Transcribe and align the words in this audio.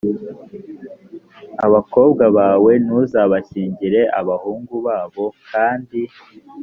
abakobwa 1.65 2.23
bawe 2.37 2.71
ntuzabashyingire 2.85 4.01
abahungu 4.19 4.75
babo 4.87 5.25
kandi 5.51 6.01